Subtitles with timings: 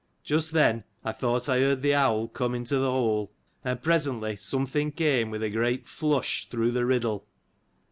[0.23, 3.31] Just then, I thought I heard the owl come into the hole;
[3.63, 7.27] and presently something came, with a great flush through the riddle.